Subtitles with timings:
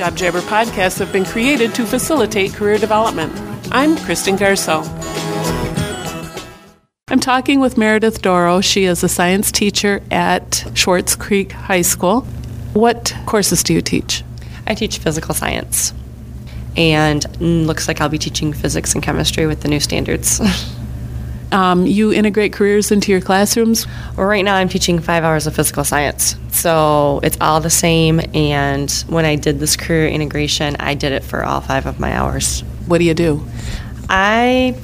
[0.00, 3.34] Job Jabber podcasts have been created to facilitate career development.
[3.70, 4.82] I'm Kristen Garceau.
[7.08, 8.62] I'm talking with Meredith Dorow.
[8.62, 12.22] She is a science teacher at Swartz Creek High School.
[12.72, 14.24] What courses do you teach?
[14.66, 15.92] I teach physical science,
[16.78, 20.40] and mm, looks like I'll be teaching physics and chemistry with the new standards.
[21.52, 23.86] Um, you integrate careers into your classrooms?
[24.16, 26.36] Well, right now I'm teaching five hours of physical science.
[26.50, 28.20] So it's all the same.
[28.34, 32.14] And when I did this career integration, I did it for all five of my
[32.14, 32.60] hours.
[32.86, 33.44] What do you do?
[34.08, 34.76] I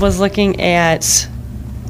[0.00, 1.28] was looking at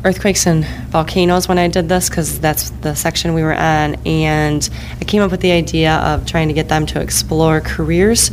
[0.04, 3.96] earthquakes and volcanoes when I did this because that's the section we were on.
[4.06, 4.68] And
[5.00, 8.30] I came up with the idea of trying to get them to explore careers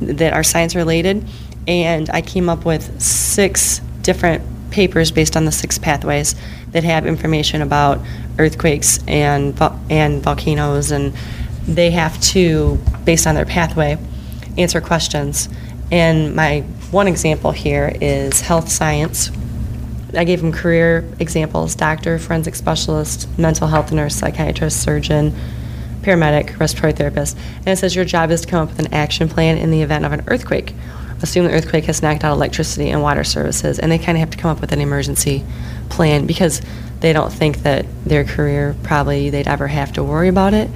[0.00, 1.26] that are science related.
[1.66, 4.42] And I came up with six different
[4.78, 6.36] papers based on the six pathways
[6.70, 7.98] that have information about
[8.38, 9.60] earthquakes and
[9.90, 11.12] and volcanoes, and
[11.66, 13.98] they have to, based on their pathway,
[14.56, 15.48] answer questions.
[15.90, 16.60] And my
[16.92, 19.32] one example here is health science.
[20.14, 25.34] I gave them career examples: doctor, forensic specialist, mental health nurse, psychiatrist, surgeon,
[26.02, 27.36] paramedic, respiratory therapist.
[27.66, 29.82] And it says your job is to come up with an action plan in the
[29.82, 30.72] event of an earthquake
[31.22, 34.30] assume the earthquake has knocked out electricity and water services, and they kind of have
[34.30, 35.44] to come up with an emergency
[35.88, 36.60] plan because
[37.00, 40.68] they don't think that their career probably they'd ever have to worry about it.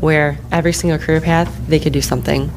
[0.00, 2.48] Where every single career path they could do something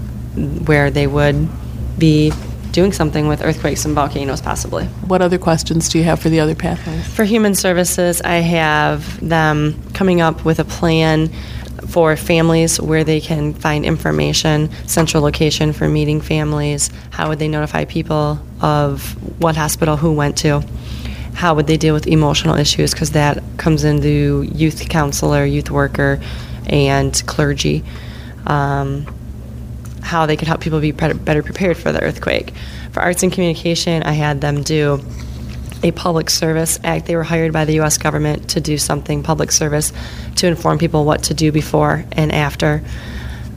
[0.66, 1.50] where they would
[1.98, 2.32] be
[2.72, 4.86] doing something with earthquakes and volcanoes possibly.
[5.08, 7.06] What other questions do you have for the other pathways?
[7.08, 11.30] For human services, I have them coming up with a plan
[11.88, 17.48] for families where they can find information, central location for meeting families, how would they
[17.48, 20.64] notify people of what hospital who went to,
[21.34, 26.22] how would they deal with emotional issues, because that comes into youth counselor, youth worker,
[26.68, 27.84] and clergy.
[28.46, 29.06] Um,
[30.02, 32.54] how they could help people be better prepared for the earthquake.
[32.92, 35.00] For arts and communication, I had them do
[35.84, 37.06] a public service act.
[37.06, 37.98] They were hired by the U.S.
[37.98, 39.92] government to do something public service
[40.38, 42.84] to inform people what to do before and after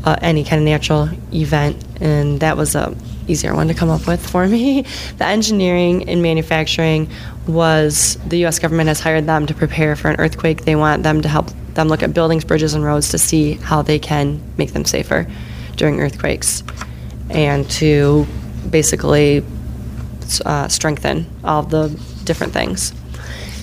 [0.05, 2.95] uh, any kind of natural event, and that was a
[3.27, 4.83] easier one to come up with for me.
[5.17, 7.09] the engineering and manufacturing
[7.47, 8.59] was the U.S.
[8.59, 10.65] government has hired them to prepare for an earthquake.
[10.65, 13.83] They want them to help them look at buildings, bridges, and roads to see how
[13.83, 15.27] they can make them safer
[15.77, 16.63] during earthquakes,
[17.31, 18.27] and to
[18.71, 19.45] basically
[20.45, 21.89] uh, strengthen all the
[22.25, 22.93] different things.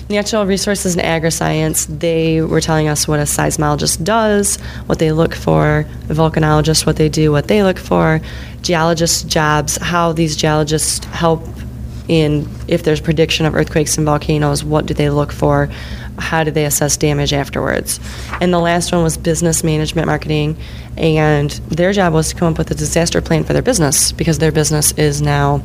[0.08, 5.34] Natural resources and agri-science, they were telling us what a seismologist does, what they look
[5.34, 8.20] for, a volcanologist, what they do, what they look for,
[8.62, 11.46] geologists' jobs, how these geologists help
[12.08, 15.68] in if there's prediction of earthquakes and volcanoes, what do they look for,
[16.18, 18.00] how do they assess damage afterwards.
[18.40, 20.56] And the last one was business management marketing,
[20.96, 24.38] and their job was to come up with a disaster plan for their business because
[24.38, 25.62] their business is now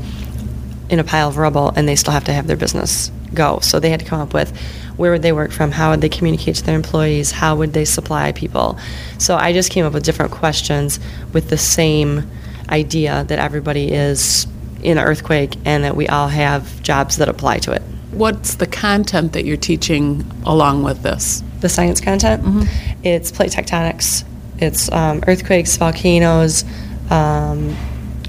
[0.90, 3.60] in a pile of rubble and they still have to have their business go.
[3.60, 4.58] So they had to come up with
[4.96, 7.86] where would they work from, how would they communicate to their employees, how would they
[7.86, 8.78] supply people.
[9.18, 11.00] So I just came up with different questions
[11.34, 12.30] with the same
[12.70, 14.48] idea that everybody is
[14.82, 17.82] in an earthquake and that we all have jobs that apply to it.
[18.12, 21.44] What's the content that you're teaching along with this?
[21.60, 22.44] The science content?
[22.44, 23.02] Mm-hmm.
[23.04, 24.24] It's plate tectonics,
[24.60, 26.64] it's um, earthquakes, volcanoes,
[27.10, 27.76] um,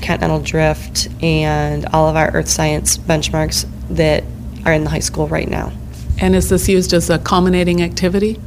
[0.02, 4.24] continental drift, and all of our earth science benchmarks that
[4.64, 5.72] are in the high school right now.
[6.20, 8.40] And is this used as a culminating activity?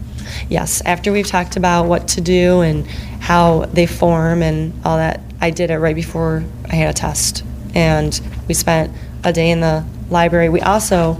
[0.50, 0.82] Yes.
[0.86, 2.86] After we've talked about what to do and
[3.20, 7.44] how they form and all that, I did it right before I had a test.
[7.74, 10.50] And we spent a day in the library.
[10.50, 11.14] We also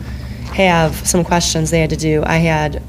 [0.54, 2.24] have some questions they had to do.
[2.26, 2.84] I had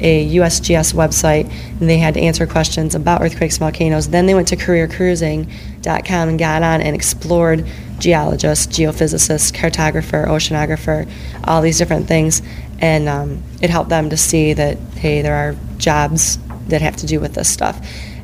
[0.00, 4.08] a USGS website and they had to answer questions about earthquakes and volcanoes.
[4.08, 7.66] Then they went to careercruising.com and got on and explored
[7.98, 11.08] geologists, geophysicists, cartographer, oceanographer,
[11.44, 12.42] all these different things.
[12.80, 17.06] And um, it helped them to see that, hey, there are jobs that have to
[17.06, 17.78] do with this stuff.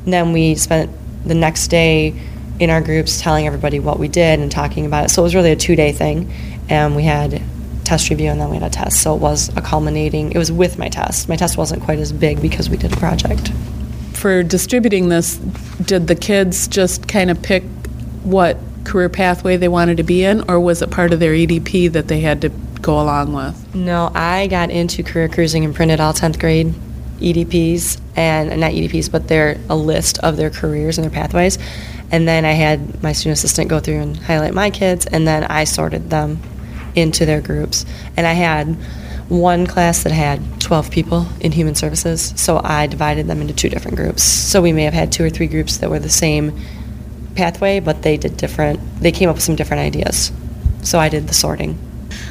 [0.05, 0.91] And then we spent
[1.25, 2.15] the next day
[2.59, 5.09] in our groups telling everybody what we did and talking about it.
[5.09, 6.33] So it was really a two day thing.
[6.69, 7.43] And we had
[7.85, 9.03] test review and then we had a test.
[9.03, 11.29] So it was a culminating, it was with my test.
[11.29, 13.51] My test wasn't quite as big because we did a project.
[14.13, 17.65] For distributing this, did the kids just kind of pick
[18.23, 21.93] what career pathway they wanted to be in, or was it part of their EDP
[21.93, 22.49] that they had to
[22.81, 23.75] go along with?
[23.75, 26.75] No, I got into career cruising and printed all 10th grade
[27.21, 31.59] EDPs, and not EDPs, but they're a list of their careers and their pathways.
[32.11, 35.45] And then I had my student assistant go through and highlight my kids, and then
[35.45, 36.41] I sorted them
[36.95, 37.85] into their groups.
[38.17, 38.77] And I had
[39.29, 43.69] one class that had 12 people in human services, so I divided them into two
[43.71, 44.23] different groups.
[44.23, 46.53] So we may have had two or three groups that were the same
[47.35, 48.79] pathway, but they did different.
[49.01, 50.31] They came up with some different ideas.
[50.83, 51.79] So I did the sorting.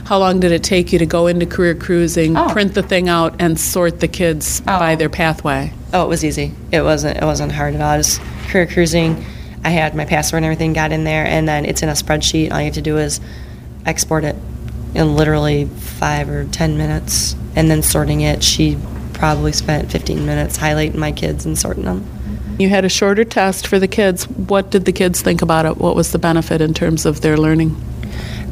[0.05, 2.49] How long did it take you to go into career cruising, Oh.
[2.49, 4.77] print the thing out, and sort the kids oh.
[4.77, 4.95] by Oh.
[4.97, 5.73] their pathway?
[5.93, 6.53] Oh, it was easy.
[6.71, 7.17] It wasn't.
[7.17, 7.97] It wasn't hard at all.
[7.97, 9.25] Just career cruising.
[9.63, 12.51] I had my password and everything got in there, and then it's in a spreadsheet.
[12.51, 13.19] All you have to do is
[13.85, 14.35] export it
[14.93, 18.43] in literally five or ten minutes, and then sorting it.
[18.43, 18.77] She
[19.13, 22.03] probably spent 15 minutes highlighting my kids and sorting them.
[22.57, 24.27] You had a shorter test for the kids.
[24.27, 25.77] What did the kids think about it?
[25.77, 27.79] What was the benefit in terms of their learning?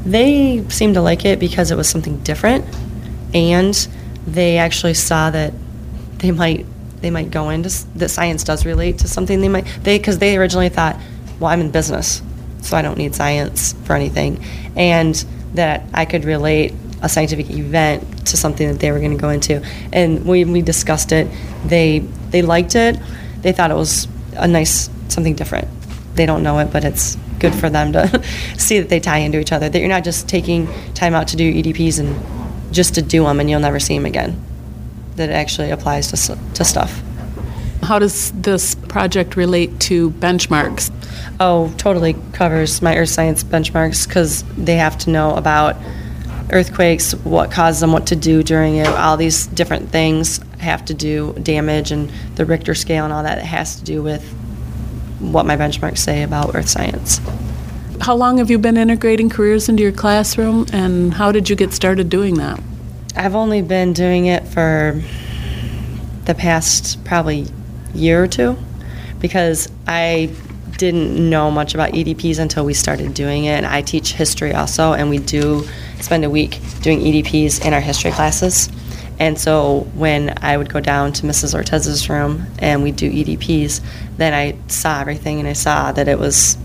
[0.06, 2.65] They seemed to like it because it was something different,
[3.33, 3.75] and
[4.25, 5.53] they actually saw that
[6.19, 6.65] they might
[7.01, 10.38] they might go into that science does relate to something they might they because they
[10.38, 11.00] originally thought,
[11.39, 12.21] well, I'm in business,
[12.62, 14.44] so I don't need science for anything,
[14.75, 15.24] and
[15.54, 19.30] that I could relate a scientific event to something that they were going to go
[19.30, 19.63] into.
[19.94, 21.28] And when we discussed it,
[21.66, 22.00] they
[22.31, 22.98] they liked it.
[23.42, 25.68] They thought it was a nice something different.
[26.16, 28.24] They don't know it, but it's good for them to
[28.57, 29.69] see that they tie into each other.
[29.69, 33.40] That you're not just taking time out to do EDPs and just to do them
[33.40, 34.42] and you'll never see them again.
[35.16, 37.01] That it actually applies to to stuff.
[37.89, 40.91] How does this project relate to benchmarks?
[41.39, 45.75] Oh, totally covers my earth science benchmarks because they have to know about
[46.51, 50.94] earthquakes, what caused them, what to do during it, all these different things have to
[50.94, 53.39] do damage and the Richter scale and all that.
[53.39, 54.24] It has to do with
[55.18, 57.19] what my benchmarks say about earth science.
[58.01, 61.74] How long have you been integrating careers into your classroom, and how did you get
[61.74, 62.62] started doing that?
[63.15, 65.01] I've only been doing it for
[66.25, 67.47] the past probably
[67.94, 68.57] year or two
[69.19, 70.33] because I
[70.77, 73.50] didn't know much about EDPs until we started doing it.
[73.50, 75.68] And I teach history also, and we do
[76.00, 78.69] spend a week doing EDPs in our history classes.
[79.19, 81.53] And so when I would go down to Mrs.
[81.53, 83.81] Ortez's room and we do EDPs,
[84.15, 86.57] then I saw everything and I saw that it was,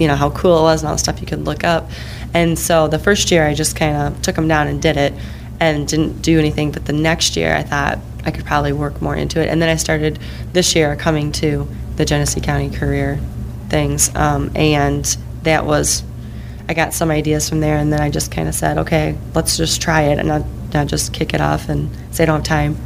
[0.00, 1.88] you know, how cool it was and all the stuff you could look up.
[2.34, 5.14] And so the first year I just kind of took them down and did it
[5.62, 6.72] and didn't do anything.
[6.72, 9.48] But the next year I thought I could probably work more into it.
[9.48, 10.18] And then I started
[10.52, 13.20] this year coming to the Genesee County career
[13.68, 14.14] things.
[14.14, 15.04] Um, and
[15.42, 16.02] that was,
[16.68, 17.76] I got some ideas from there.
[17.76, 20.42] And then I just kind of said, okay, let's just try it and not,
[20.72, 22.76] not just kick it off and say I don't have time.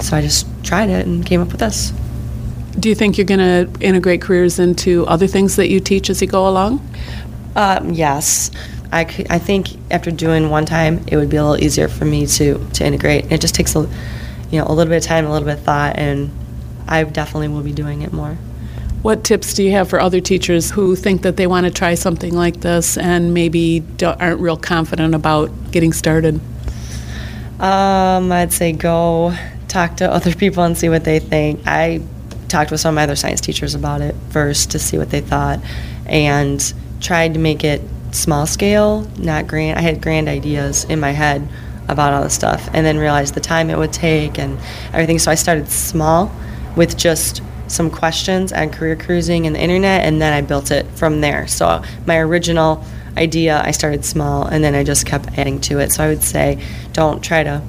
[0.00, 1.92] So I just tried it and came up with this.
[2.78, 6.22] Do you think you're going to integrate careers into other things that you teach as
[6.22, 6.80] you go along?
[7.56, 8.50] Um, yes.
[8.92, 12.26] I, I think after doing one time, it would be a little easier for me
[12.26, 13.30] to, to integrate.
[13.30, 13.88] It just takes a,
[14.50, 16.30] you know, a little bit of time, a little bit of thought, and
[16.88, 18.36] I definitely will be doing it more.
[19.02, 21.94] What tips do you have for other teachers who think that they want to try
[21.94, 26.40] something like this and maybe aren't real confident about getting started?
[27.60, 29.34] Um, I'd say go
[29.68, 31.60] talk to other people and see what they think.
[31.66, 32.02] I
[32.48, 35.20] talked with some of my other science teachers about it first to see what they
[35.20, 35.60] thought
[36.04, 37.80] and tried to make it
[38.12, 39.78] small scale, not grand.
[39.78, 41.46] I had grand ideas in my head
[41.88, 44.58] about all this stuff and then realized the time it would take and
[44.92, 45.18] everything.
[45.18, 46.30] So I started small
[46.76, 50.86] with just some questions on career cruising and the internet and then I built it
[50.92, 51.46] from there.
[51.46, 52.84] So my original
[53.16, 55.92] idea, I started small and then I just kept adding to it.
[55.92, 57.62] So I would say don't try to,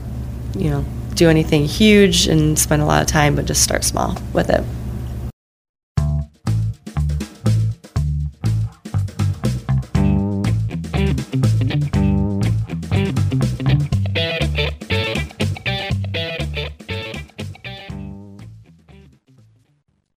[0.57, 4.17] you know, do anything huge and spend a lot of time, but just start small
[4.33, 4.63] with it.